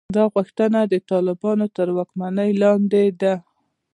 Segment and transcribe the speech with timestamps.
[0.15, 3.33] دا غوښتنه د طالبانو تر واکمنۍ لاندې ده.